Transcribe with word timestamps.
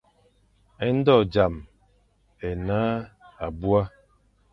É 0.85 0.87
ndo 0.97 1.15
zam 1.33 1.55
é 2.47 2.49
ne 2.67 2.81
abua. 3.45 3.81